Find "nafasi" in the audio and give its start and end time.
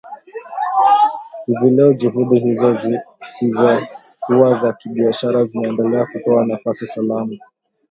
6.45-6.87